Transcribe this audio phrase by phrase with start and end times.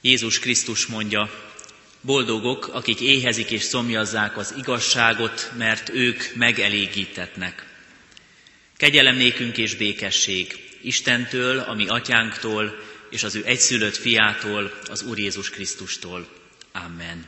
[0.00, 1.30] Jézus Krisztus mondja,
[2.00, 7.66] boldogok, akik éhezik és szomjazzák az igazságot, mert ők megelégítetnek.
[8.76, 12.78] Kegyelem nékünk és békesség Istentől, a mi atyánktól,
[13.10, 16.28] és az ő egyszülött fiától, az Úr Jézus Krisztustól.
[16.72, 17.26] Amen.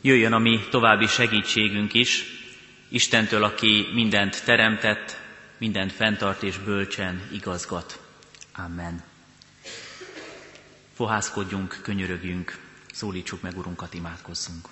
[0.00, 2.24] Jöjjön a mi további segítségünk is,
[2.88, 5.20] Istentől, aki mindent teremtett,
[5.58, 8.00] mindent fenntart és bölcsen igazgat.
[8.52, 9.04] Amen.
[10.98, 12.58] Fohászkodjunk, könyörögjünk,
[12.92, 14.68] szólítsuk meg Urunkat, imádkozzunk.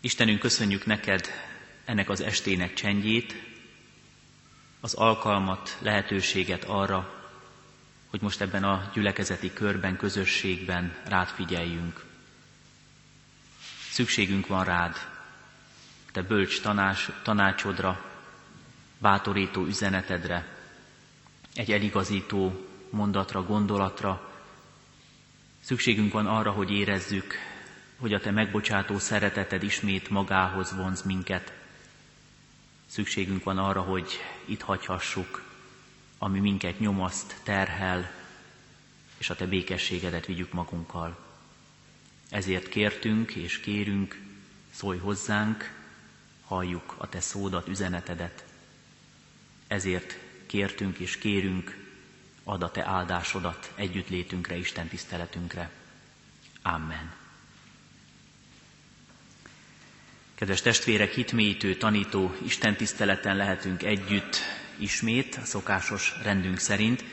[0.00, 1.26] Istenünk, köszönjük neked
[1.84, 3.34] ennek az estének csendjét,
[4.80, 7.24] az alkalmat, lehetőséget arra,
[8.10, 12.04] hogy most ebben a gyülekezeti körben, közösségben rád figyeljünk.
[13.90, 14.96] Szükségünk van rád,
[16.12, 18.04] te bölcs tanás, tanácsodra,
[18.98, 20.55] bátorító üzenetedre,
[21.56, 24.30] egy eligazító mondatra, gondolatra.
[25.60, 27.34] Szükségünk van arra, hogy érezzük,
[27.98, 31.52] hogy a te megbocsátó szereteted ismét magához vonz minket.
[32.86, 34.10] Szükségünk van arra, hogy
[34.44, 35.42] itt hagyhassuk,
[36.18, 38.10] ami minket nyomaszt, terhel,
[39.18, 41.18] és a te békességedet vigyük magunkkal.
[42.30, 44.20] Ezért kértünk és kérünk,
[44.70, 45.72] szólj hozzánk,
[46.44, 48.44] halljuk a te szódat, üzenetedet.
[49.66, 51.76] Ezért kértünk és kérünk,
[52.44, 55.70] ad a te áldásodat együttlétünkre, Isten tiszteletünkre.
[56.62, 57.12] Amen.
[60.34, 64.36] Kedves testvérek, hitmélyítő, tanító, Isten tiszteleten lehetünk együtt
[64.78, 67.04] ismét, a szokásos rendünk szerint.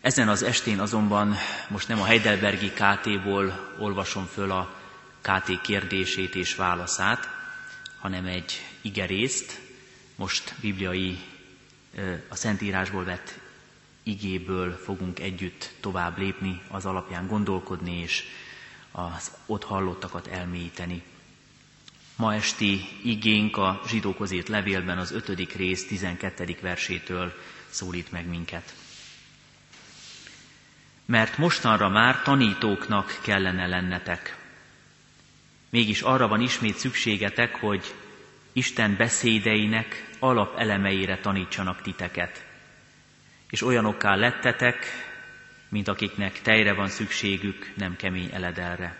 [0.00, 1.36] Ezen az estén azonban
[1.68, 4.74] most nem a Heidelbergi KT-ból olvasom föl a
[5.20, 7.28] KT kérdését és válaszát,
[7.98, 9.60] hanem egy igerészt,
[10.16, 11.18] most bibliai,
[12.28, 13.38] a Szentírásból vett
[14.02, 18.24] igéből fogunk együtt tovább lépni, az alapján gondolkodni és
[18.90, 21.02] az ott hallottakat elmélyíteni.
[22.16, 25.52] Ma esti igénk a zsidókhoz levélben az 5.
[25.54, 26.56] rész 12.
[26.60, 27.32] versétől
[27.68, 28.74] szólít meg minket.
[31.04, 34.38] Mert mostanra már tanítóknak kellene lennetek.
[35.70, 37.94] Mégis arra van ismét szükségetek, hogy
[38.60, 42.44] Isten beszédeinek alapelemeire tanítsanak titeket.
[43.50, 44.84] És olyanokká lettetek,
[45.68, 48.96] mint akiknek tejre van szükségük, nem kemény eledelre.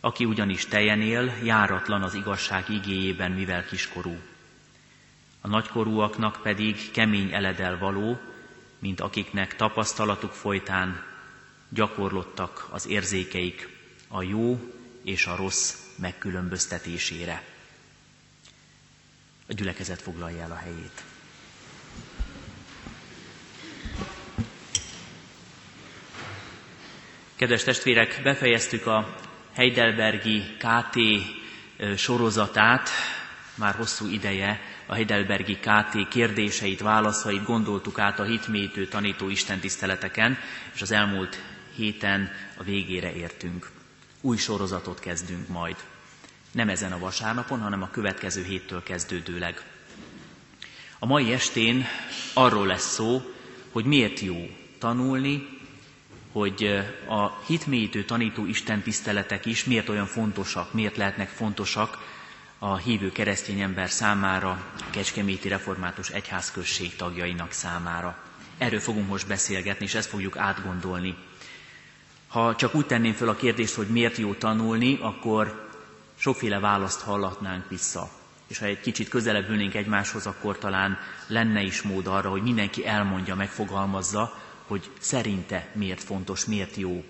[0.00, 4.16] Aki ugyanis tejen él, járatlan az igazság igéjében, mivel kiskorú.
[5.40, 8.20] A nagykorúaknak pedig kemény eledel való,
[8.78, 11.02] mint akiknek tapasztalatuk folytán
[11.68, 13.68] gyakorlottak az érzékeik
[14.08, 17.52] a jó és a rossz megkülönböztetésére.
[19.48, 21.02] A gyülekezet foglalja el a helyét.
[27.36, 29.16] Kedves testvérek, befejeztük a
[29.52, 30.98] Heidelbergi KT
[31.96, 32.88] sorozatát,
[33.54, 40.38] már hosszú ideje a Heidelbergi KT kérdéseit, válaszait gondoltuk át a hitmétő tanító istentiszteleteken,
[40.74, 41.42] és az elmúlt
[41.76, 43.70] héten a végére értünk.
[44.20, 45.76] Új sorozatot kezdünk majd.
[46.54, 49.62] Nem ezen a vasárnapon, hanem a következő héttől kezdődőleg.
[50.98, 51.84] A mai estén
[52.34, 53.22] arról lesz szó,
[53.72, 54.48] hogy miért jó
[54.78, 55.48] tanulni,
[56.32, 56.64] hogy
[57.08, 61.98] a hitmélyítő tanító Isten tiszteletek is miért olyan fontosak, miért lehetnek fontosak
[62.58, 68.18] a hívő keresztény ember számára, a Kecskeméti Református Egyházközség tagjainak számára.
[68.58, 71.14] Erről fogunk most beszélgetni, és ezt fogjuk átgondolni.
[72.28, 75.63] Ha csak úgy tenném fel a kérdést, hogy miért jó tanulni, akkor
[76.16, 78.10] sokféle választ hallatnánk vissza.
[78.46, 82.86] És ha egy kicsit közelebb ülnénk egymáshoz, akkor talán lenne is mód arra, hogy mindenki
[82.86, 87.04] elmondja, megfogalmazza, hogy szerinte miért fontos, miért jó.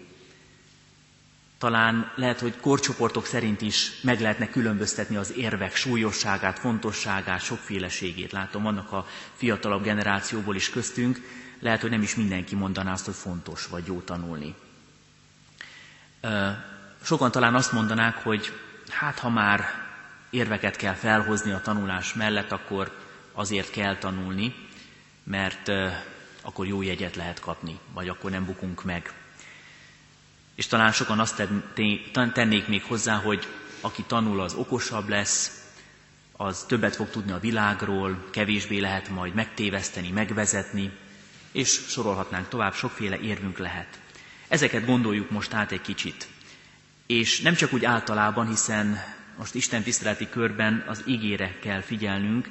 [1.59, 8.33] Talán lehet, hogy korcsoportok szerint is meg lehetne különböztetni az érvek súlyosságát, fontosságát, sokféleségét.
[8.33, 11.21] Látom, vannak a fiatalabb generációból is köztünk,
[11.61, 14.55] lehet, hogy nem is mindenki mondaná azt, hogy fontos vagy jó tanulni.
[17.03, 18.53] Sokan talán azt mondanák, hogy
[18.99, 19.65] hát ha már
[20.31, 22.97] érveket kell felhozni a tanulás mellett, akkor
[23.33, 24.55] azért kell tanulni,
[25.23, 25.71] mert
[26.43, 29.13] akkor jó jegyet lehet kapni, vagy akkor nem bukunk meg.
[30.55, 31.43] És talán sokan azt
[32.33, 33.49] tennék még hozzá, hogy
[33.81, 35.65] aki tanul, az okosabb lesz,
[36.37, 40.91] az többet fog tudni a világról, kevésbé lehet majd megtéveszteni, megvezetni,
[41.53, 43.99] és sorolhatnánk tovább, sokféle érvünk lehet.
[44.49, 46.29] Ezeket gondoljuk most át egy kicsit.
[47.07, 49.01] És nem csak úgy általában, hiszen
[49.39, 52.49] most Isten tiszteleti körben az ígére kell figyelnünk,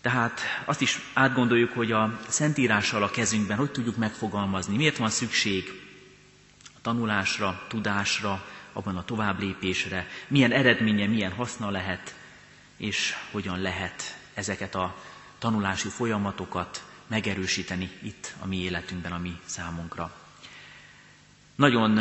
[0.00, 5.82] Tehát azt is átgondoljuk, hogy a Szentírással a kezünkben hogy tudjuk megfogalmazni, miért van szükség
[6.66, 12.14] a tanulásra, tudásra, abban a továbblépésre, milyen eredménye, milyen haszna lehet,
[12.76, 14.96] és hogyan lehet ezeket a
[15.38, 20.12] tanulási folyamatokat megerősíteni itt a mi életünkben, a mi számunkra.
[21.54, 22.00] Nagyon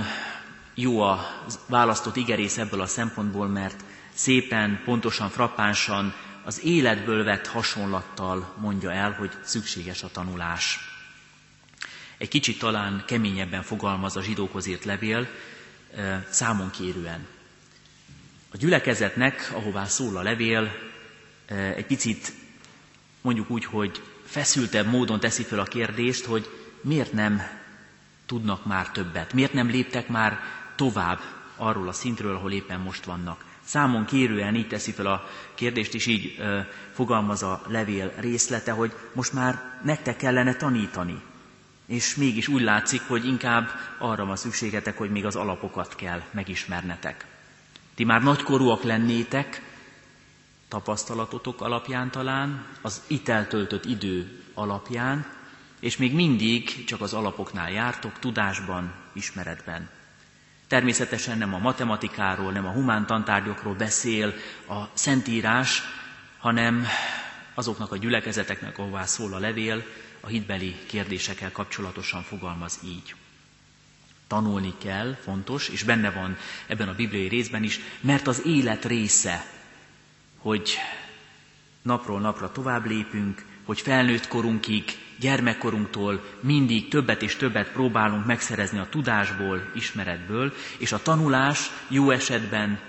[0.82, 1.26] jó a
[1.68, 3.84] választott igerész ebből a szempontból, mert
[4.14, 6.14] szépen, pontosan, frappánsan,
[6.46, 10.80] az életből vett hasonlattal mondja el, hogy szükséges a tanulás.
[12.18, 15.28] Egy kicsit talán keményebben fogalmaz a zsidókhoz írt levél,
[16.30, 17.28] számon kérően.
[18.52, 20.72] A gyülekezetnek, ahová szól a levél,
[21.76, 22.34] egy picit
[23.22, 26.50] mondjuk úgy, hogy feszültebb módon teszi fel a kérdést, hogy
[26.82, 27.42] miért nem
[28.26, 30.40] tudnak már többet, miért nem léptek már
[30.80, 31.20] tovább
[31.56, 33.46] arról a szintről, ahol éppen most vannak.
[33.64, 36.60] Számon kérően így teszi fel a kérdést, és így ö,
[36.94, 41.22] fogalmaz a levél részlete, hogy most már nektek kellene tanítani.
[41.86, 47.26] És mégis úgy látszik, hogy inkább arra van szükségetek, hogy még az alapokat kell megismernetek.
[47.96, 49.62] Ti már nagykorúak lennétek,
[50.68, 55.26] tapasztalatotok alapján talán, az itt eltöltött idő alapján,
[55.80, 59.90] és még mindig csak az alapoknál jártok, tudásban, ismeretben.
[60.70, 64.34] Természetesen nem a matematikáról, nem a humán tantárgyokról beszél
[64.68, 65.82] a Szentírás,
[66.38, 66.86] hanem
[67.54, 69.84] azoknak a gyülekezeteknek, ahová szól a levél,
[70.20, 73.16] a hitbeli kérdésekkel kapcsolatosan fogalmaz így.
[74.28, 76.38] Tanulni kell, fontos, és benne van
[76.68, 79.46] ebben a bibliai részben is, mert az élet része,
[80.38, 80.78] hogy
[81.82, 88.90] napról napra tovább lépünk, hogy felnőtt korunkig, gyermekkorunktól mindig többet és többet próbálunk megszerezni a
[88.90, 92.80] tudásból, ismeretből, és a tanulás jó esetben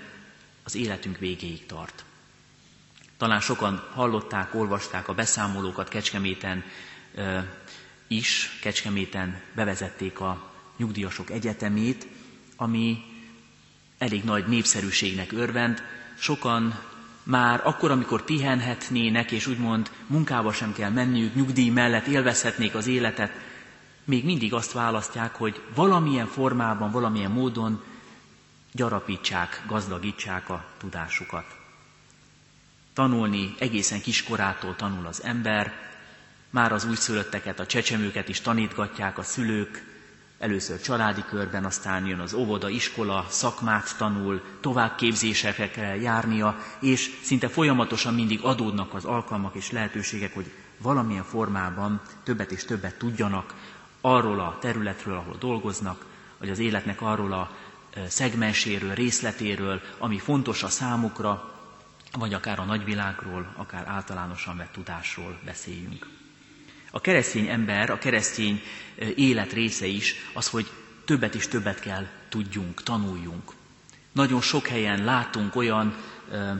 [0.63, 2.03] az életünk végéig tart.
[3.17, 6.63] Talán sokan hallották, olvasták a beszámolókat Kecskeméten
[8.07, 12.07] is, Kecskeméten bevezették a nyugdíjasok egyetemét,
[12.55, 13.03] ami
[13.97, 15.81] elég nagy népszerűségnek örvend.
[16.17, 16.79] Sokan
[17.31, 23.31] már akkor, amikor pihenhetnének, és úgymond munkába sem kell menniük, nyugdíj mellett élvezhetnék az életet,
[24.03, 27.83] még mindig azt választják, hogy valamilyen formában, valamilyen módon
[28.71, 31.45] gyarapítsák, gazdagítsák a tudásukat.
[32.93, 35.73] Tanulni egészen kiskorától tanul az ember,
[36.49, 39.90] már az újszülötteket, a csecsemőket is tanítgatják a szülők,
[40.41, 48.13] Először családi körben, aztán jön az óvoda, iskola, szakmát tanul, továbbképzésekre járnia, és szinte folyamatosan
[48.13, 53.53] mindig adódnak az alkalmak és lehetőségek, hogy valamilyen formában többet és többet tudjanak
[54.01, 56.05] arról a területről, ahol dolgoznak,
[56.37, 57.51] vagy az életnek arról a
[58.07, 61.53] szegmenséről, részletéről, ami fontos a számukra,
[62.11, 66.20] vagy akár a nagyvilágról, akár általánosan vett tudásról beszéljünk.
[66.91, 68.61] A keresztény ember, a keresztény
[69.15, 70.69] élet része is az, hogy
[71.05, 73.51] többet és többet kell tudjunk, tanuljunk.
[74.11, 75.95] Nagyon sok helyen látunk olyan
[76.31, 76.51] ö,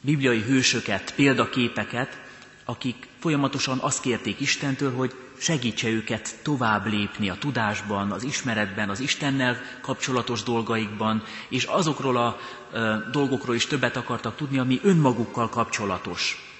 [0.00, 2.20] bibliai hősöket, példaképeket,
[2.64, 9.00] akik folyamatosan azt kérték Istentől, hogy segítse őket tovább lépni a tudásban, az ismeretben, az
[9.00, 12.38] Istennel kapcsolatos dolgaikban, és azokról a
[12.72, 16.51] ö, dolgokról is többet akartak tudni, ami önmagukkal kapcsolatos.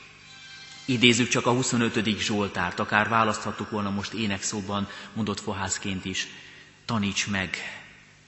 [0.84, 2.18] Idézzük csak a 25.
[2.18, 6.26] Zsoltárt, akár választhattuk volna most énekszóban mondott fohászként is.
[6.84, 7.56] Taníts meg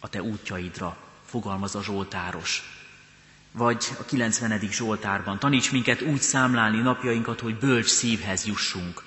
[0.00, 2.62] a te útjaidra, fogalmaz a Zsoltáros.
[3.52, 4.60] Vagy a 90.
[4.70, 9.02] Zsoltárban, taníts minket úgy számlálni napjainkat, hogy bölcs szívhez jussunk.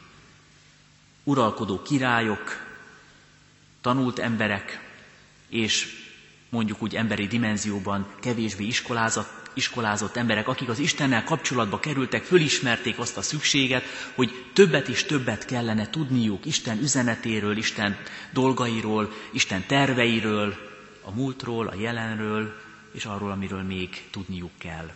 [1.23, 2.65] Uralkodó királyok,
[3.81, 4.79] tanult emberek,
[5.49, 5.87] és
[6.49, 13.17] mondjuk úgy emberi dimenzióban kevésbé iskolázat, iskolázott emberek, akik az Istennel kapcsolatba kerültek, fölismerték azt
[13.17, 13.83] a szükséget,
[14.15, 17.97] hogy többet és többet kellene tudniuk Isten üzenetéről, Isten
[18.31, 20.55] dolgairól, Isten terveiről,
[21.01, 22.53] a múltról, a jelenről,
[22.91, 24.89] és arról, amiről még tudniuk kell.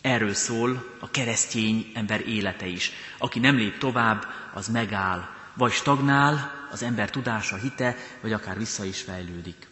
[0.00, 2.92] Erről szól a keresztény ember élete is.
[3.18, 8.84] Aki nem lép tovább, az megáll, vagy stagnál, az ember tudása, hite, vagy akár vissza
[8.84, 9.66] is fejlődik.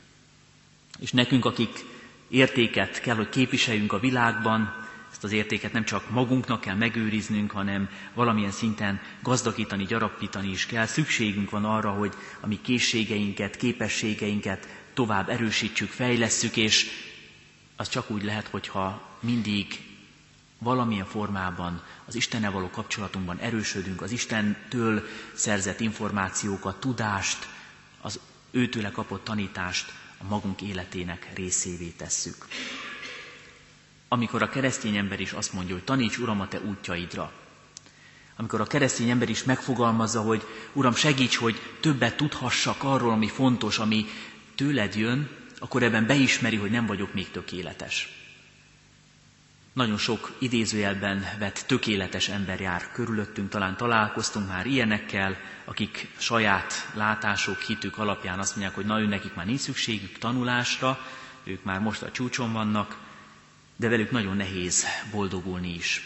[0.99, 1.85] És nekünk, akik
[2.31, 4.75] értéket kell, hogy képviseljünk a világban,
[5.11, 10.87] ezt az értéket nem csak magunknak kell megőriznünk, hanem valamilyen szinten gazdagítani, gyarapítani is kell.
[10.87, 16.87] Szükségünk van arra, hogy a mi készségeinket, képességeinket tovább erősítsük, fejlesszük, és
[17.77, 19.67] az csak úgy lehet, hogyha mindig
[20.59, 25.03] valamilyen formában az Istennel való kapcsolatunkban erősödünk, az Istentől
[25.35, 27.49] szerzett információkat, tudást,
[28.01, 28.21] az
[28.51, 32.47] őtőle kapott tanítást a magunk életének részévé tesszük.
[34.09, 37.33] Amikor a keresztény ember is azt mondja, hogy taníts Uram a te útjaidra,
[38.37, 43.79] amikor a keresztény ember is megfogalmazza, hogy Uram, segíts, hogy többet tudhassak arról, ami fontos,
[43.79, 44.07] ami
[44.55, 48.20] tőled jön, akkor ebben beismeri, hogy nem vagyok még tökéletes.
[49.73, 57.61] Nagyon sok idézőjelben vett tökéletes ember jár körülöttünk, talán találkoztunk már ilyenekkel, akik saját látások,
[57.61, 60.99] hitük alapján azt mondják, hogy na, ő nekik már nincs szükségük tanulásra,
[61.45, 62.99] ők már most a csúcson vannak,
[63.77, 66.03] de velük nagyon nehéz boldogulni is.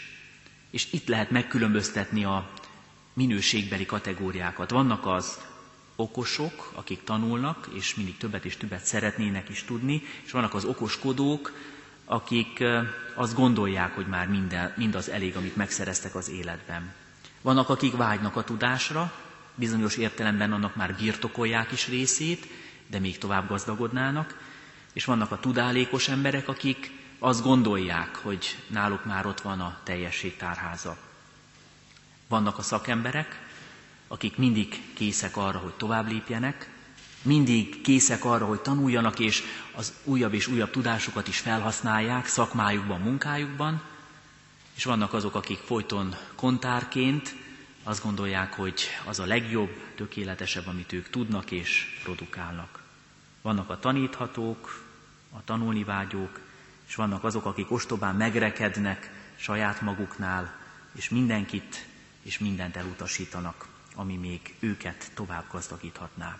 [0.69, 2.49] És itt lehet megkülönböztetni a
[3.13, 4.69] minőségbeli kategóriákat.
[4.69, 5.39] Vannak az
[5.95, 11.51] okosok, akik tanulnak, és mindig többet és többet szeretnének is tudni, és vannak az okoskodók,
[12.05, 12.63] akik
[13.13, 16.93] azt gondolják, hogy már minden, mindaz elég, amit megszereztek az életben.
[17.41, 19.13] Vannak, akik vágynak a tudásra,
[19.55, 22.47] bizonyos értelemben annak már birtokolják is részét,
[22.87, 24.37] de még tovább gazdagodnának,
[24.93, 30.37] és vannak a tudálékos emberek, akik azt gondolják, hogy náluk már ott van a teljesség
[30.37, 30.97] tárháza.
[32.27, 33.39] Vannak a szakemberek,
[34.07, 36.69] akik mindig készek arra, hogy tovább lépjenek,
[37.25, 39.43] mindig készek arra, hogy tanuljanak, és
[39.75, 43.81] az újabb és újabb tudásokat is felhasználják szakmájukban, munkájukban,
[44.75, 47.35] és vannak azok, akik folyton kontárként
[47.83, 52.83] azt gondolják, hogy az a legjobb, tökéletesebb, amit ők tudnak és produkálnak.
[53.41, 54.83] Vannak a taníthatók,
[55.31, 56.39] a tanulni vágyók,
[56.87, 60.55] és vannak azok, akik ostobán megrekednek saját maguknál,
[60.91, 61.87] és mindenkit
[62.21, 66.39] és mindent elutasítanak, ami még őket tovább gazdagíthatná.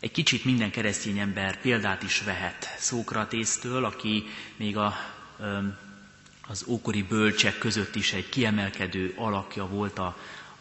[0.00, 4.24] Egy kicsit minden keresztény ember példát is vehet Szókratésztől, aki
[4.56, 4.94] még a,
[6.48, 10.16] az ókori bölcsek között is egy kiemelkedő alakja volt a,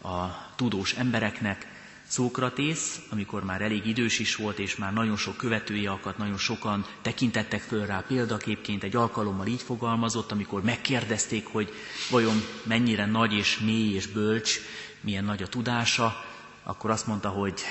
[0.07, 1.67] a tudós embereknek.
[2.07, 6.85] Szókratész, amikor már elég idős is volt, és már nagyon sok követője akadt, nagyon sokan
[7.01, 11.73] tekintettek föl rá példaképként, egy alkalommal így fogalmazott, amikor megkérdezték, hogy
[12.09, 14.59] vajon mennyire nagy és mély és bölcs,
[15.01, 16.25] milyen nagy a tudása,
[16.63, 17.61] akkor azt mondta, hogy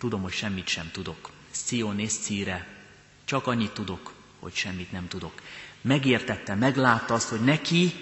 [0.00, 1.30] tudom, hogy semmit sem tudok.
[1.50, 2.66] Szion és Círe,
[3.24, 5.42] csak annyit tudok, hogy semmit nem tudok.
[5.80, 7.92] Megértette, meglátta azt, hogy neki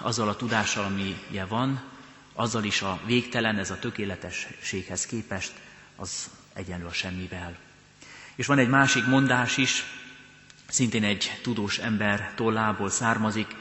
[0.00, 1.82] azzal a tudással, amilyen van,
[2.32, 5.52] azzal is a végtelen, ez a tökéletességhez képest,
[5.96, 7.56] az egyenlő a semmivel.
[8.34, 9.84] És van egy másik mondás is,
[10.68, 13.56] szintén egy tudós ember tollából származik,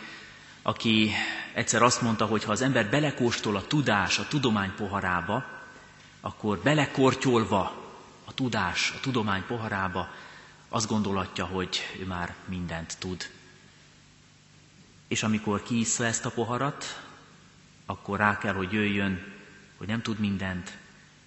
[0.61, 1.11] aki
[1.53, 5.62] egyszer azt mondta, hogy ha az ember belekóstol a tudás, a tudomány poharába,
[6.25, 7.75] akkor belekortyolva
[8.25, 10.09] a tudás, a tudomány poharába,
[10.69, 13.29] azt gondolatja, hogy ő már mindent tud.
[15.07, 17.03] És amikor kiissza ezt a poharat,
[17.85, 19.33] akkor rá kell, hogy jöjjön,
[19.77, 20.77] hogy nem tud mindent,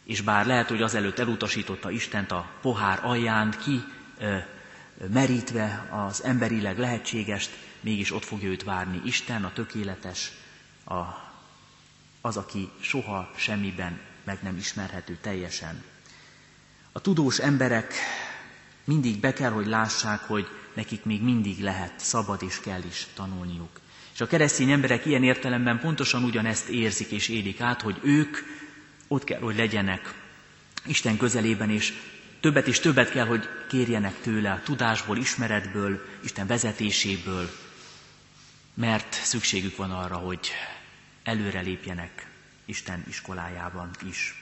[0.04, 3.84] és bár lehet, hogy azelőtt elutasította Istent a pohár alján ki,
[4.18, 4.36] ö,
[5.12, 7.50] merítve az emberileg lehetségest,
[7.80, 10.32] mégis ott fogja őt várni Isten, a tökéletes,
[10.84, 11.02] a,
[12.20, 15.83] az, aki soha semmiben meg nem ismerhető teljesen.
[16.92, 17.95] A tudós emberek
[18.85, 23.80] mindig be kell, hogy lássák, hogy nekik még mindig lehet, szabad és kell is tanulniuk.
[24.14, 28.37] És a keresztény emberek ilyen értelemben pontosan ugyanezt érzik és élik át, hogy ők
[29.09, 30.14] ott kell, hogy legyenek
[30.87, 31.92] Isten közelében, és
[32.40, 37.50] többet és többet kell, hogy kérjenek tőle a tudásból, ismeretből, Isten vezetéséből,
[38.75, 40.50] mert szükségük van arra, hogy
[41.23, 42.26] előre lépjenek
[42.66, 44.35] Isten iskolájában is.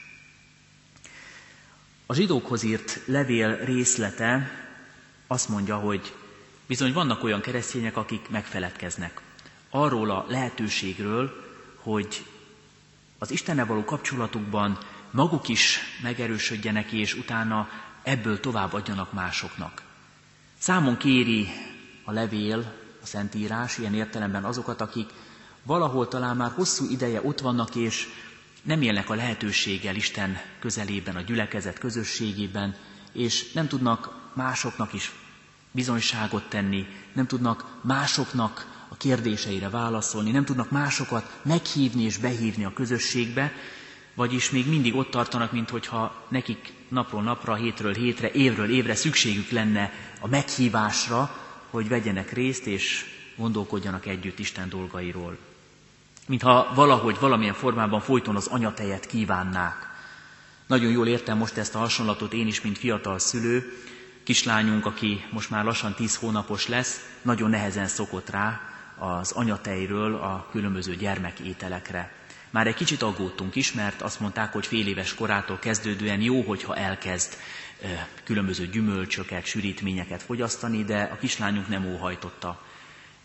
[2.07, 4.51] A zsidókhoz írt levél részlete
[5.27, 6.15] azt mondja, hogy
[6.67, 9.21] bizony vannak olyan keresztények, akik megfeledkeznek
[9.71, 11.45] arról a lehetőségről,
[11.77, 12.27] hogy
[13.19, 14.79] az Istennel való kapcsolatukban
[15.11, 17.69] maguk is megerősödjenek, és utána
[18.03, 19.83] ebből tovább adjanak másoknak.
[20.59, 21.49] Számon kéri
[22.05, 22.59] a levél,
[23.03, 25.11] a Szentírás ilyen értelemben azokat, akik
[25.67, 28.09] valahol talán már hosszú ideje ott vannak, és
[28.63, 32.77] nem élnek a lehetőséggel Isten közelében, a gyülekezet közösségében,
[33.13, 35.13] és nem tudnak másoknak is
[35.71, 42.73] bizonyságot tenni, nem tudnak másoknak a kérdéseire válaszolni, nem tudnak másokat meghívni és behívni a
[42.73, 43.53] közösségbe,
[44.15, 49.51] vagyis még mindig ott tartanak, mint hogyha nekik napról napra, hétről hétre, évről évre szükségük
[49.51, 51.37] lenne a meghívásra,
[51.71, 53.05] hogy vegyenek részt és
[53.37, 55.37] gondolkodjanak együtt Isten dolgairól.
[56.27, 59.89] Mintha valahogy, valamilyen formában folyton az anyatejet kívánnák.
[60.67, 63.73] Nagyon jól értem most ezt a hasonlatot én is, mint fiatal szülő.
[64.23, 68.61] Kislányunk, aki most már lassan tíz hónapos lesz, nagyon nehezen szokott rá,
[68.99, 72.13] az anyatejről a különböző gyermekételekre.
[72.51, 76.77] Már egy kicsit aggódtunk is, mert azt mondták, hogy fél éves korától kezdődően jó, hogyha
[76.77, 77.37] elkezd
[78.25, 82.63] különböző gyümölcsöket, sűrítményeket fogyasztani, de a kislányunk nem óhajtotta.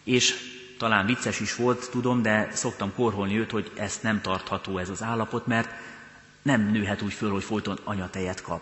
[0.03, 0.35] És
[0.79, 5.03] talán vicces is volt, tudom, de szoktam korholni őt, hogy ezt nem tartható ez az
[5.03, 5.69] állapot, mert
[6.41, 8.61] nem nőhet úgy föl, hogy folyton anyatejet kap.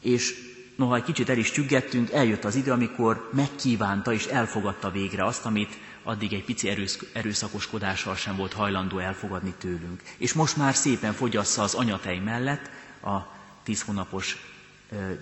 [0.00, 0.34] És
[0.76, 5.44] noha egy kicsit el is csüggettünk, eljött az idő, amikor megkívánta és elfogadta végre azt,
[5.44, 10.02] amit addig egy pici erősz, erőszakoskodással sem volt hajlandó elfogadni tőlünk.
[10.16, 12.70] És most már szépen fogyassza az anyatej mellett
[13.02, 13.18] a
[13.62, 14.36] tíz hónapos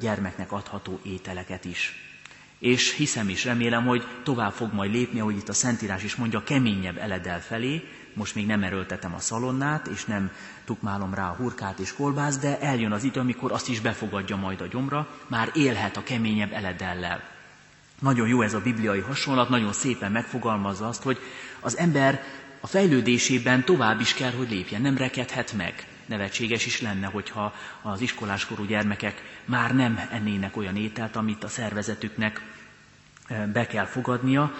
[0.00, 2.13] gyermeknek adható ételeket is.
[2.64, 6.42] És hiszem is, remélem, hogy tovább fog majd lépni, ahogy itt a Szentírás is mondja,
[6.42, 10.30] keményebb eledel felé, most még nem erőltetem a szalonnát, és nem
[10.64, 14.61] tukmálom rá a hurkát és kolbász, de eljön az idő, amikor azt is befogadja majd
[14.61, 17.23] a gyomra, már élhet a keményebb eledellel.
[18.00, 21.18] Nagyon jó ez a bibliai hasonlat, nagyon szépen megfogalmazza azt, hogy
[21.61, 22.23] az ember
[22.61, 25.87] a fejlődésében tovább is kell, hogy lépjen, nem rekedhet meg.
[26.06, 32.40] Nevetséges is lenne, hogyha az iskoláskorú gyermekek már nem ennének olyan ételt, amit a szervezetüknek
[33.52, 34.52] be kell fogadnia,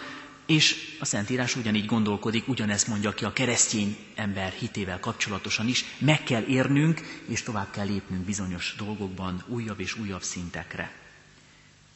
[0.47, 6.23] és a Szentírás ugyanígy gondolkodik, ugyanezt mondja ki a keresztény ember hitével kapcsolatosan is, meg
[6.23, 10.93] kell érnünk, és tovább kell lépnünk bizonyos dolgokban, újabb és újabb szintekre.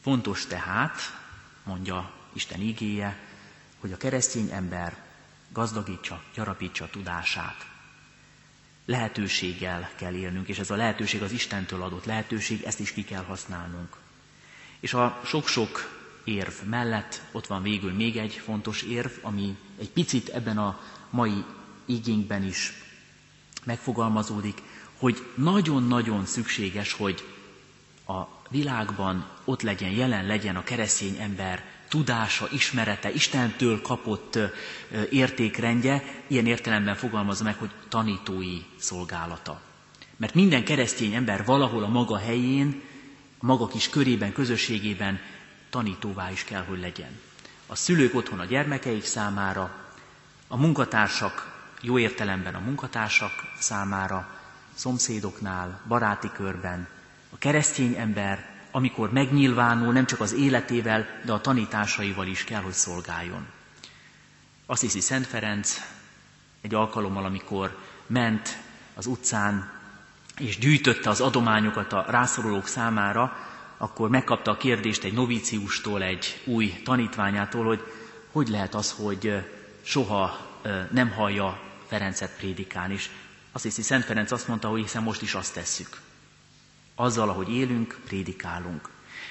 [0.01, 0.97] Fontos tehát,
[1.63, 3.17] mondja Isten igéje,
[3.79, 4.97] hogy a keresztény ember
[5.51, 7.65] gazdagítsa, gyarapítsa tudását.
[8.89, 13.23] Lehetőséggel kell élnünk, és ez a lehetőség az Istentől adott lehetőség, ezt is ki kell
[13.23, 13.95] használnunk.
[14.79, 20.29] És a sok-sok érv mellett ott van végül még egy fontos érv, ami egy picit
[20.29, 20.79] ebben a
[21.09, 21.43] mai
[21.85, 22.73] igényben is
[23.63, 24.61] megfogalmazódik,
[24.97, 27.23] hogy nagyon-nagyon szükséges, hogy
[28.07, 34.39] a világban ott legyen, jelen legyen a keresztény ember tudása, ismerete, Istentől kapott
[35.09, 39.61] értékrendje, ilyen értelemben fogalmazza meg, hogy tanítói szolgálata.
[40.17, 42.81] Mert minden keresztény ember valahol a maga helyén,
[43.39, 45.19] a maga kis körében, közösségében
[45.69, 47.19] tanítóvá is kell, hogy legyen.
[47.67, 49.75] A szülők otthon a gyermekeik számára,
[50.47, 54.39] a munkatársak, jó értelemben a munkatársak számára,
[54.73, 56.87] szomszédoknál, baráti körben,
[57.29, 62.73] a keresztény ember, amikor megnyilvánul, nem csak az életével, de a tanításaival is kell, hogy
[62.73, 63.45] szolgáljon.
[64.65, 65.81] Azt hiszi Szent Ferenc
[66.61, 67.77] egy alkalommal, amikor
[68.07, 68.57] ment
[68.95, 69.71] az utcán,
[70.37, 73.37] és gyűjtötte az adományokat a rászorulók számára,
[73.77, 77.83] akkor megkapta a kérdést egy novíciustól, egy új tanítványától, hogy
[78.31, 79.45] hogy lehet az, hogy
[79.81, 80.47] soha
[80.91, 82.93] nem hallja Ferencet prédikálni.
[82.93, 83.09] És
[83.51, 85.97] azt hiszi, Szent Ferenc azt mondta, hogy hiszen most is azt tesszük.
[87.01, 88.89] Azzal, ahogy élünk, prédikálunk.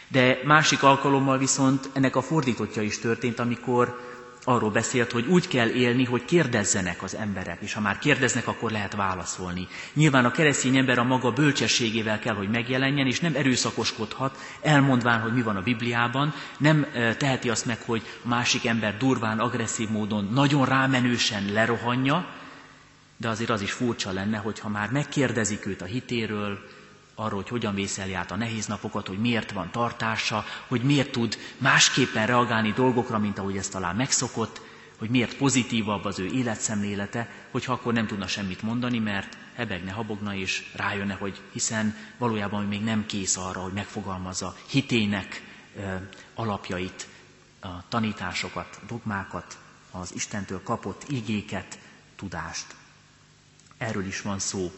[0.09, 4.01] De másik alkalommal viszont ennek a fordítottja is történt, amikor
[4.45, 8.71] arról beszélt, hogy úgy kell élni, hogy kérdezzenek az emberek, és ha már kérdeznek, akkor
[8.71, 9.69] lehet válaszolni.
[9.93, 15.33] Nyilván a keresztény ember a maga bölcsességével kell, hogy megjelenjen, és nem erőszakoskodhat, elmondván, hogy
[15.33, 16.87] mi van a Bibliában, nem
[17.19, 22.27] teheti azt meg, hogy a másik ember durván, agresszív módon, nagyon rámenősen lerohanja,
[23.17, 26.59] de azért az is furcsa lenne, hogyha már megkérdezik őt a hitéről,
[27.19, 31.39] arról, hogy hogyan vészeli át a nehéz napokat, hogy miért van tartása, hogy miért tud
[31.57, 34.61] másképpen reagálni dolgokra, mint ahogy ezt talán megszokott,
[34.99, 40.35] hogy miért pozitívabb az ő életszemlélete, hogyha akkor nem tudna semmit mondani, mert hebegne, habogna
[40.35, 45.43] és rájönne, hogy hiszen valójában még nem kész arra, hogy megfogalmazza hitének
[46.35, 47.09] alapjait,
[47.61, 49.59] a tanításokat, dogmákat,
[49.91, 51.79] az Istentől kapott igéket,
[52.17, 52.75] tudást.
[53.79, 54.73] Erről is van szó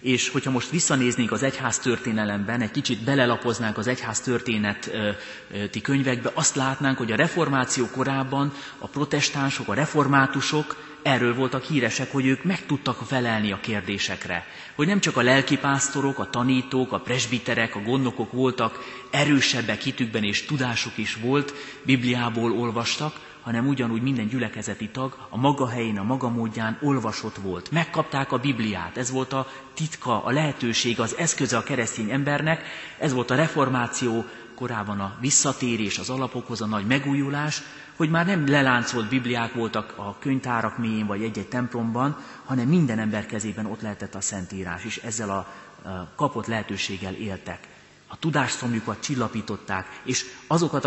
[0.00, 6.54] és hogyha most visszanéznénk az egyház történelemben, egy kicsit belelapoznánk az egyház történeti könyvekbe, azt
[6.56, 12.66] látnánk, hogy a reformáció korában a protestánsok, a reformátusok erről voltak híresek, hogy ők meg
[12.66, 14.46] tudtak felelni a kérdésekre.
[14.74, 20.44] Hogy nem csak a lelkipásztorok, a tanítók, a presbiterek, a gondnokok voltak erősebbek hitükben, és
[20.44, 23.14] tudásuk is volt, Bibliából olvastak,
[23.46, 27.70] hanem ugyanúgy minden gyülekezeti tag a maga helyén, a maga módján olvasott volt.
[27.70, 32.62] Megkapták a Bibliát, ez volt a titka, a lehetőség, az eszköze a keresztény embernek,
[32.98, 37.62] ez volt a reformáció korában a visszatérés az alapokhoz, a nagy megújulás,
[37.96, 43.26] hogy már nem leláncolt bibliák voltak a könyvtárak mélyén vagy egy-egy templomban, hanem minden ember
[43.26, 45.52] kezében ott lehetett a Szentírás, és ezzel a
[46.16, 47.68] kapott lehetőséggel éltek.
[48.06, 50.84] A tudásszomjukat csillapították, és azokat,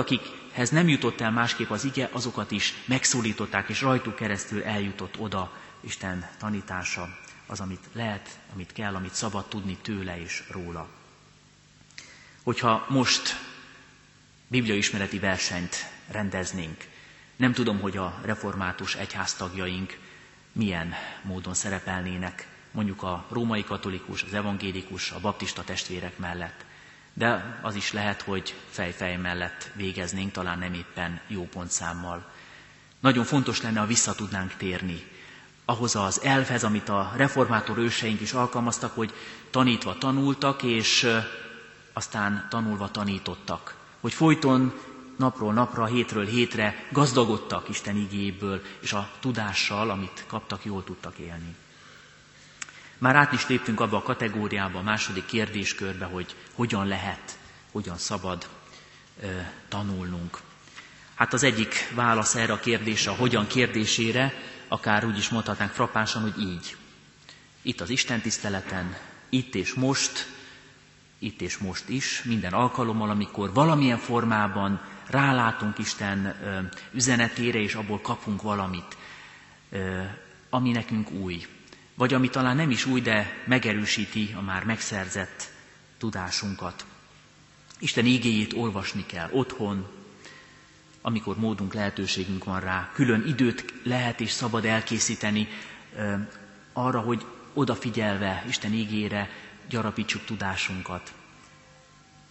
[0.60, 5.52] akikhez nem jutott el másképp az ige, azokat is megszólították, és rajtuk keresztül eljutott oda
[5.82, 7.18] Isten tanítása,
[7.48, 10.88] az, amit lehet, amit kell, amit szabad tudni tőle és róla.
[12.44, 13.36] Hogyha most
[14.48, 15.76] bibliaismereti versenyt
[16.08, 16.88] rendeznénk,
[17.36, 19.98] nem tudom, hogy a református egyháztagjaink
[20.52, 26.66] milyen módon szerepelnének, mondjuk a római katolikus, az evangélikus, a baptista testvérek mellett
[27.20, 32.32] de az is lehet, hogy fej-fej mellett végeznénk, talán nem éppen jó pontszámmal.
[33.00, 35.04] Nagyon fontos lenne, ha vissza tudnánk térni
[35.66, 39.14] ahhoz az elvhez, amit a reformátor őseink is alkalmaztak, hogy
[39.50, 41.08] tanítva tanultak, és
[41.94, 43.76] aztán tanulva tanítottak.
[44.00, 44.74] Hogy folyton
[45.18, 51.56] napról napra, hétről hétre gazdagodtak Isten igéből, és a tudással, amit kaptak, jól tudtak élni.
[53.00, 57.38] Már át is léptünk abba a kategóriába, a második kérdéskörbe, hogy hogyan lehet,
[57.72, 58.48] hogyan szabad
[59.22, 59.28] ö,
[59.68, 60.40] tanulnunk.
[61.16, 64.34] Hát az egyik válasz erre a kérdésre, a hogyan kérdésére,
[64.68, 66.76] akár úgy is mondhatnánk frappánsan, hogy így.
[67.62, 68.98] Itt az Isten tiszteleten,
[69.30, 70.28] itt és most,
[71.20, 76.36] itt és most is, minden alkalommal, amikor valamilyen formában rálátunk Isten
[76.94, 78.98] üzenetére, és abból kapunk valamit,
[80.50, 81.46] ami nekünk új.
[82.00, 85.52] Vagy ami talán nem is új, de megerősíti a már megszerzett
[85.98, 86.86] tudásunkat.
[87.80, 89.88] Isten ígéjét olvasni kell otthon,
[91.02, 92.90] amikor módunk, lehetőségünk van rá.
[92.94, 95.48] Külön időt lehet és szabad elkészíteni
[96.74, 99.30] arra, hogy odafigyelve Isten ígére
[99.70, 101.14] gyarapítsuk tudásunkat.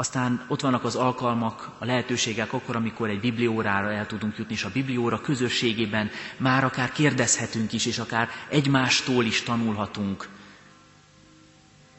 [0.01, 4.65] Aztán ott vannak az alkalmak, a lehetőségek akkor, amikor egy bibliórára el tudunk jutni, és
[4.65, 10.29] a biblióra közösségében már akár kérdezhetünk is, és akár egymástól is tanulhatunk.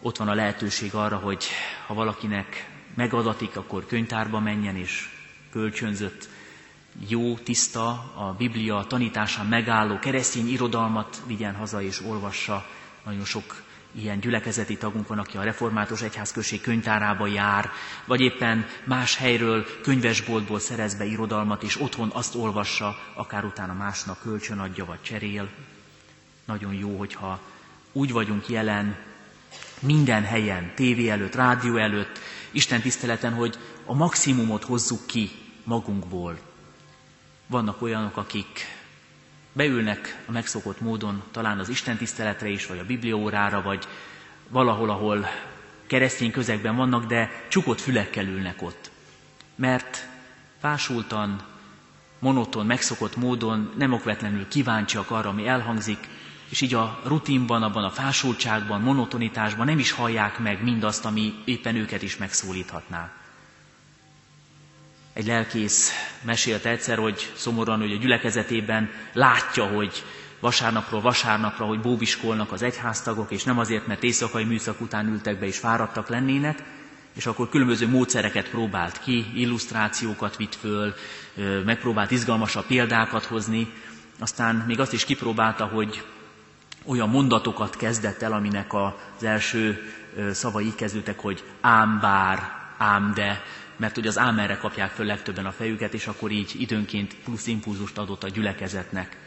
[0.01, 1.45] Ott van a lehetőség arra, hogy
[1.87, 5.09] ha valakinek megadatik, akkor könyvtárba menjen, és
[5.51, 6.29] kölcsönzött
[7.07, 12.65] jó, tiszta, a Biblia tanításán megálló keresztény irodalmat vigyen haza és olvassa.
[13.05, 17.69] Nagyon sok ilyen gyülekezeti tagunk van, aki a református egyházközség könyvtárába jár,
[18.05, 24.21] vagy éppen más helyről, könyvesboltból szerez be irodalmat, és otthon azt olvassa, akár utána másnak
[24.21, 25.49] kölcsön adja, vagy cserél.
[26.45, 27.39] Nagyon jó, hogyha
[27.91, 28.95] úgy vagyunk jelen
[29.79, 32.19] minden helyen, tévé előtt, rádió előtt,
[32.51, 35.29] Isten tiszteleten, hogy a maximumot hozzuk ki
[35.63, 36.39] magunkból.
[37.47, 38.65] Vannak olyanok, akik
[39.53, 43.87] beülnek a megszokott módon talán az Isten tiszteletre is, vagy a bibliórára, vagy
[44.49, 45.27] valahol, ahol
[45.87, 48.91] keresztény közegben vannak, de csukott fülekkel ülnek ott.
[49.55, 50.07] Mert
[50.59, 51.41] fásultan,
[52.19, 56.07] monoton, megszokott módon nem okvetlenül kíváncsiak arra, ami elhangzik,
[56.49, 61.75] és így a rutinban, abban a fásultságban, monotonitásban nem is hallják meg mindazt, ami éppen
[61.75, 63.11] őket is megszólíthatná.
[65.19, 70.03] Egy lelkész mesélt egyszer, hogy szomorúan, hogy a gyülekezetében látja, hogy
[70.39, 75.45] vasárnapról vasárnapra, hogy bóbiskolnak az egyháztagok, és nem azért, mert éjszakai műszak után ültek be
[75.45, 76.63] és fáradtak lennének,
[77.15, 80.93] és akkor különböző módszereket próbált ki, illusztrációkat vitt föl,
[81.65, 83.73] megpróbált izgalmasabb példákat hozni,
[84.19, 86.03] aztán még azt is kipróbálta, hogy
[86.85, 89.91] olyan mondatokat kezdett el, aminek az első
[90.31, 93.41] szavai kezdődtek, hogy ám bár, ám de,
[93.79, 97.97] mert ugye az ámerre kapják föl legtöbben a fejüket, és akkor így időnként plusz impulzust
[97.97, 99.17] adott a gyülekezetnek.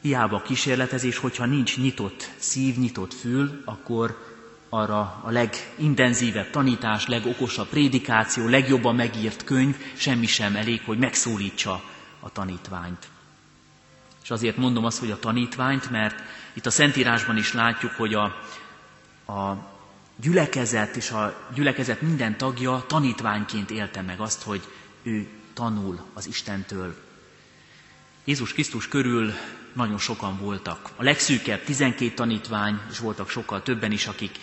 [0.00, 4.30] Hiába kísérletezés, hogyha nincs nyitott szív, nyitott fül, akkor
[4.68, 11.82] arra a legintenzívebb tanítás, legokosabb prédikáció, legjobban megírt könyv, semmi sem elég, hogy megszólítsa
[12.20, 13.08] a tanítványt.
[14.22, 18.24] És azért mondom azt, hogy a tanítványt, mert itt a Szentírásban is látjuk, hogy a,
[19.32, 19.70] a
[20.16, 24.62] gyülekezet és a gyülekezet minden tagja tanítványként élte meg azt, hogy
[25.02, 26.94] ő tanul az Istentől.
[28.24, 29.32] Jézus Krisztus körül
[29.72, 30.90] nagyon sokan voltak.
[30.96, 34.38] A legszűkebb 12 tanítvány, és voltak sokkal többen is, akik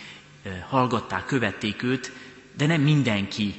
[0.68, 2.12] hallgatták, követték őt,
[2.56, 3.54] de nem mindenki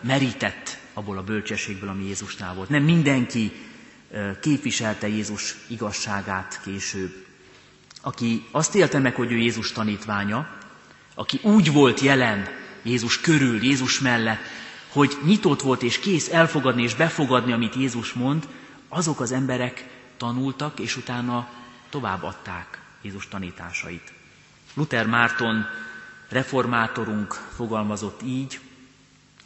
[0.00, 2.68] merített abból a bölcsességből, ami Jézusnál volt.
[2.68, 3.52] Nem mindenki
[4.40, 7.26] képviselte Jézus igazságát később.
[8.00, 10.58] Aki azt élte meg, hogy ő Jézus tanítványa,
[11.20, 12.48] aki úgy volt jelen
[12.82, 14.40] Jézus körül, Jézus mellett,
[14.88, 18.48] hogy nyitott volt és kész elfogadni és befogadni, amit Jézus mond,
[18.88, 21.48] azok az emberek tanultak, és utána
[21.90, 24.12] továbbadták Jézus tanításait.
[24.74, 25.66] Luther Márton
[26.28, 28.60] reformátorunk fogalmazott így,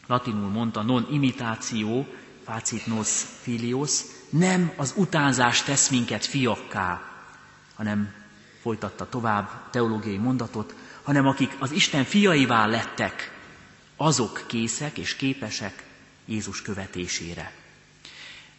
[0.06, 2.06] latinul mondta non imitáció,
[2.44, 7.02] facit nos filios, nem az utánzás tesz minket fiakká,
[7.74, 8.14] hanem
[8.60, 13.32] folytatta tovább teológiai mondatot, hanem akik az Isten fiaivá lettek,
[13.96, 15.82] azok készek és képesek
[16.24, 17.52] Jézus követésére.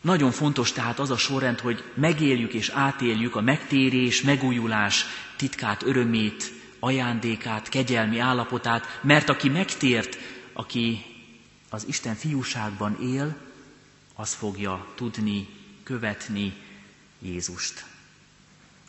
[0.02, 5.06] Nagyon fontos tehát az a sorrend, hogy megéljük és átéljük a megtérés, megújulás
[5.36, 10.18] titkát, örömét, ajándékát, kegyelmi állapotát, mert aki megtért,
[10.54, 11.06] aki
[11.70, 13.36] az Isten fiúságban él,
[14.16, 15.48] az fogja tudni
[15.84, 16.54] követni
[17.20, 17.86] Jézust.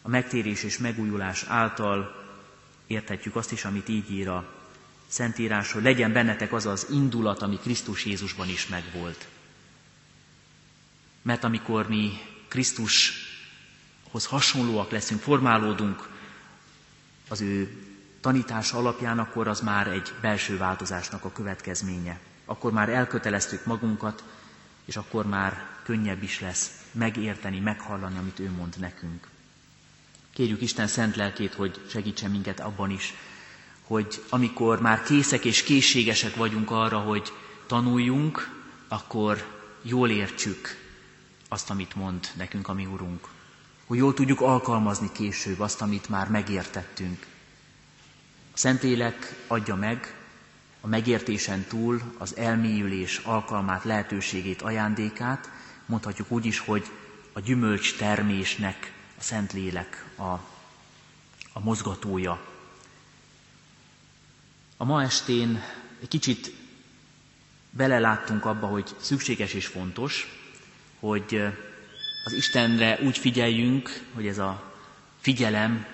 [0.03, 2.26] A megtérés és megújulás által
[2.87, 4.55] érthetjük azt is, amit így ír a
[5.09, 9.27] Szentírás, hogy legyen bennetek az az indulat, ami Krisztus Jézusban is megvolt.
[11.23, 12.13] Mert amikor mi
[12.49, 16.09] Krisztushoz hasonlóak leszünk, formálódunk
[17.29, 17.83] az ő
[18.21, 22.21] tanítása alapján, akkor az már egy belső változásnak a következménye.
[22.45, 24.25] Akkor már elköteleztük magunkat,
[24.85, 29.27] és akkor már könnyebb is lesz megérteni, meghallani, amit ő mond nekünk.
[30.37, 33.15] Kérjük Isten szent lelkét, hogy segítsen minket abban is,
[33.83, 37.33] hogy amikor már készek és készségesek vagyunk arra, hogy
[37.67, 38.51] tanuljunk,
[38.89, 39.45] akkor
[39.83, 40.77] jól értsük
[41.49, 43.29] azt, amit mond nekünk a mi Urunk.
[43.87, 47.27] Hogy jól tudjuk alkalmazni később azt, amit már megértettünk.
[48.53, 50.17] A Szentlélek adja meg
[50.81, 55.51] a megértésen túl az elmélyülés alkalmát, lehetőségét, ajándékát,
[55.87, 56.91] mondhatjuk úgy is, hogy
[57.33, 60.23] a gyümölcs termésnek a Szentlélek a,
[61.53, 62.41] a mozgatója.
[64.77, 65.63] A ma estén
[66.01, 66.53] egy kicsit
[67.71, 70.27] beleláttunk abba, hogy szükséges és fontos,
[71.01, 71.43] hogy
[72.25, 74.75] az Istenre úgy figyeljünk, hogy ez a
[75.21, 75.87] figyelem,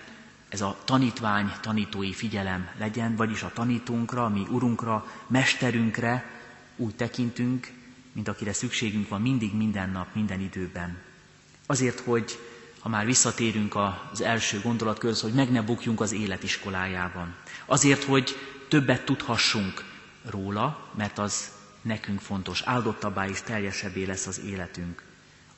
[0.48, 6.24] ez a tanítvány, tanítói figyelem legyen, vagyis a tanítónkra, mi urunkra, mesterünkre
[6.76, 7.70] úgy tekintünk,
[8.12, 10.98] mint akire szükségünk van mindig, minden nap, minden időben.
[11.66, 12.38] Azért, hogy
[12.82, 13.74] ha már visszatérünk
[14.12, 17.34] az első gondolatkörhöz, hogy meg ne bukjunk az életiskolájában.
[17.66, 18.36] Azért, hogy
[18.68, 19.84] többet tudhassunk
[20.30, 21.50] róla, mert az
[21.82, 25.02] nekünk fontos, áldottabbá és teljesebbé lesz az életünk.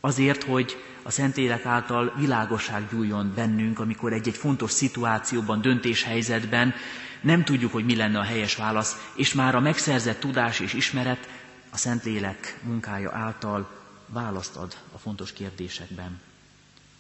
[0.01, 6.75] Azért, hogy a Szentlélek által világosság gyújjon bennünk, amikor egy-egy fontos szituációban, döntéshelyzetben
[7.21, 11.29] nem tudjuk, hogy mi lenne a helyes válasz, és már a megszerzett tudás és ismeret
[11.71, 13.71] a Szentlélek munkája által
[14.07, 16.21] választ ad a fontos kérdésekben.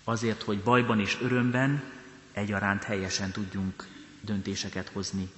[0.05, 1.83] Azért, hogy bajban és örömben
[2.33, 3.89] egyaránt helyesen tudjunk
[4.21, 5.31] döntéseket hozni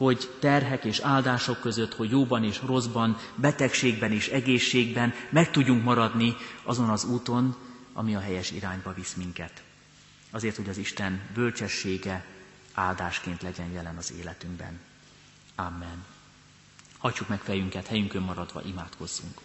[0.00, 6.36] hogy terhek és áldások között, hogy jóban és rosszban, betegségben és egészségben meg tudjunk maradni
[6.62, 7.56] azon az úton,
[7.92, 9.62] ami a helyes irányba visz minket.
[10.30, 12.24] Azért, hogy az Isten bölcsessége
[12.74, 14.80] áldásként legyen jelen az életünkben.
[15.54, 16.04] Amen.
[16.98, 19.40] Hagyjuk meg fejünket, helyünkön maradva imádkozzunk.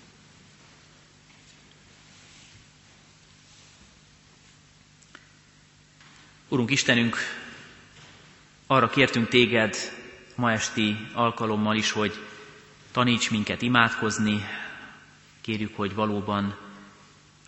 [6.56, 7.18] Urunk Istenünk,
[8.68, 9.76] arra kértünk téged,
[10.36, 12.14] ma esti alkalommal is, hogy
[12.92, 14.46] taníts minket imádkozni,
[15.42, 16.58] kérjük, hogy valóban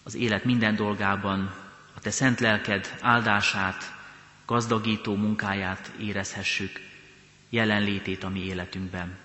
[0.03, 1.55] az élet minden dolgában
[1.95, 3.93] a Te szent lelked áldását,
[4.45, 6.81] gazdagító munkáját érezhessük,
[7.49, 9.17] jelenlétét a mi életünkben.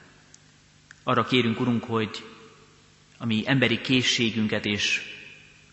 [1.02, 2.24] Arra kérünk, Urunk, hogy
[3.18, 5.02] a mi emberi készségünket és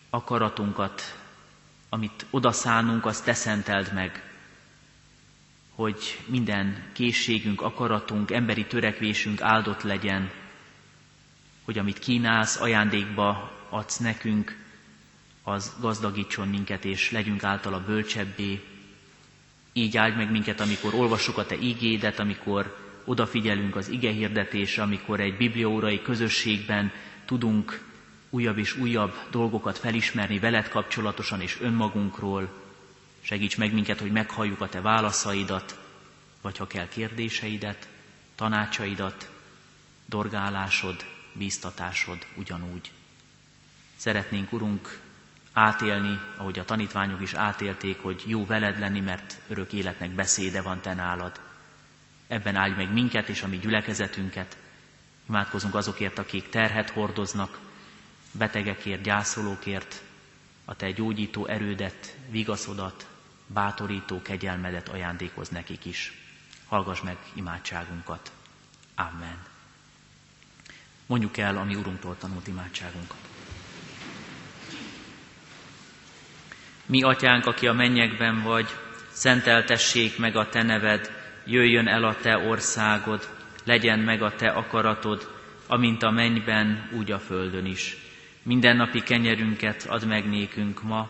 [0.10, 1.19] akaratunkat,
[1.90, 4.24] amit odaszánunk, azt Te szenteld meg,
[5.76, 10.32] hogy minden készségünk, akaratunk, emberi törekvésünk áldott legyen,
[11.66, 14.58] hogy amit kínálsz, ajándékba adsz nekünk,
[15.44, 18.64] az gazdagítson minket, és legyünk általa bölcsebbé.
[19.74, 25.20] Így áldj meg minket, amikor olvassuk a Te ígédet, amikor odafigyelünk az ige hirdetésre, amikor
[25.20, 26.92] egy bibliórai közösségben
[27.26, 27.89] tudunk
[28.30, 32.68] újabb és újabb dolgokat felismerni veled kapcsolatosan és önmagunkról,
[33.22, 35.80] Segíts meg minket, hogy meghalljuk a Te válaszaidat,
[36.42, 37.88] vagy ha kell kérdéseidet,
[38.36, 39.30] tanácsaidat,
[40.06, 42.92] dorgálásod, bíztatásod ugyanúgy.
[43.96, 45.00] Szeretnénk, Urunk,
[45.54, 50.82] átélni, ahogy a tanítványok is átélték, hogy jó veled lenni, mert örök életnek beszéde van
[50.82, 51.40] te nálad.
[52.28, 54.58] Ebben állj meg minket és a mi gyülekezetünket.
[55.28, 57.60] Imádkozunk azokért, akik terhet hordoznak,
[58.32, 60.02] betegekért, gyászolókért,
[60.66, 63.08] a te gyógyító erődet, vigaszodat,
[63.48, 66.14] bátorító kegyelmedet ajándékoz nekik is.
[66.68, 68.32] Hallgass meg imádságunkat.
[68.96, 69.38] Amen.
[71.06, 73.18] Mondjuk el a mi Urunktól tanult imádságunkat.
[76.86, 78.68] Mi, Atyánk, aki a mennyekben vagy,
[79.12, 81.12] szenteltessék meg a Te neved,
[81.46, 85.36] jöjjön el a Te országod, legyen meg a Te akaratod,
[85.68, 88.09] amint a mennyben, úgy a földön is.
[88.50, 91.10] Mindennapi kenyerünket add meg nékünk ma,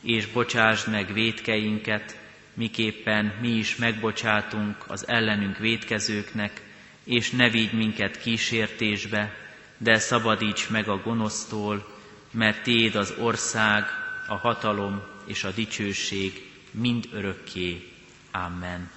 [0.00, 2.16] és bocsásd meg védkeinket,
[2.54, 6.60] miképpen mi is megbocsátunk az ellenünk védkezőknek,
[7.04, 9.34] és ne vigy minket kísértésbe,
[9.78, 11.98] de szabadíts meg a gonosztól,
[12.30, 13.84] mert Téd az ország,
[14.28, 17.92] a hatalom és a dicsőség mind örökké.
[18.30, 18.90] Amen.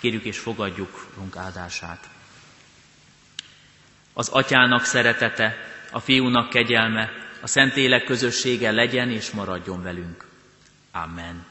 [0.00, 2.08] Kérjük és fogadjuk Urunk áldását.
[4.12, 5.56] Az atyának szeretete,
[5.90, 10.26] a fiúnak kegyelme, a Szentlélek közössége legyen és maradjon velünk.
[10.92, 11.47] Amen.